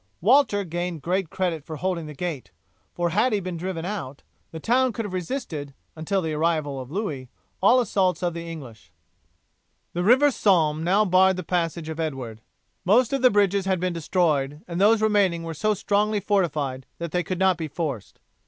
[0.19, 2.49] Walter gained great credit for holding the gate,
[2.91, 6.89] for had he been driven out, the town could have resisted, until the arrival of
[6.89, 7.29] Louis,
[7.61, 8.91] all assaults of the English.
[9.93, 12.41] The river Somme now barred the passage of Edward.
[12.83, 17.11] Most of the bridges had been destroyed, and those remaining were so strongly fortified that
[17.11, 18.19] they could not be forced.